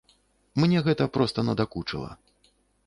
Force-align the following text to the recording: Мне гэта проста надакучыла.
Мне 0.63 0.81
гэта 0.87 1.03
проста 1.19 1.47
надакучыла. 1.49 2.11